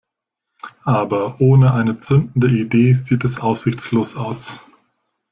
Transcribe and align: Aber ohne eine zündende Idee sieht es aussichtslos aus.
Aber 0.83 1.39
ohne 1.39 1.75
eine 1.75 1.99
zündende 1.99 2.49
Idee 2.49 2.95
sieht 2.95 3.23
es 3.23 3.37
aussichtslos 3.39 4.15
aus. 4.15 4.65